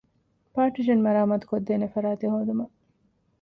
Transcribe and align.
ޕާޓިޝަން 0.55 1.03
މަރާމާތުކޮށްދޭނެ 1.05 1.87
ފަރާތެއް 1.93 2.33
ހޯދުމަށް 2.33 2.73